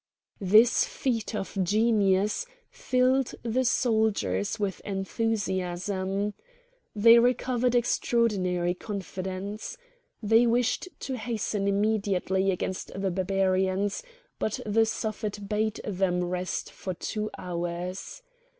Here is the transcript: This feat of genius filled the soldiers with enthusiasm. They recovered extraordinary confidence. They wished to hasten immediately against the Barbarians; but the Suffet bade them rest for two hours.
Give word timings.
This 0.39 0.83
feat 0.83 1.35
of 1.35 1.55
genius 1.61 2.47
filled 2.71 3.35
the 3.43 3.63
soldiers 3.63 4.59
with 4.59 4.79
enthusiasm. 4.79 6.33
They 6.95 7.19
recovered 7.19 7.75
extraordinary 7.75 8.73
confidence. 8.73 9.77
They 10.23 10.47
wished 10.47 10.87
to 11.01 11.17
hasten 11.17 11.67
immediately 11.67 12.49
against 12.49 12.91
the 12.99 13.11
Barbarians; 13.11 14.01
but 14.39 14.59
the 14.65 14.87
Suffet 14.87 15.47
bade 15.47 15.79
them 15.85 16.23
rest 16.23 16.71
for 16.71 16.95
two 16.95 17.29
hours. 17.37 18.23